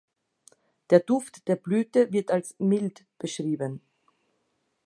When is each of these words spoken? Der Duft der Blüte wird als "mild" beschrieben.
Der 0.89 0.99
Duft 0.99 1.47
der 1.47 1.55
Blüte 1.55 2.11
wird 2.11 2.31
als 2.31 2.55
"mild" 2.57 3.05
beschrieben. 3.19 3.81